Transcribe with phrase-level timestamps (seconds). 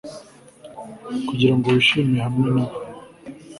[1.27, 2.77] kugira ngo wishime hamwe na bo